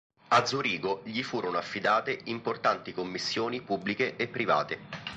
A 0.29 0.43
Zurigo 0.47 1.01
gli 1.03 1.21
furono 1.21 1.59
affidate 1.59 2.21
importanti 2.23 2.91
commissioni 2.91 3.61
pubbliche 3.61 4.15
e 4.15 4.27
private. 4.27 4.79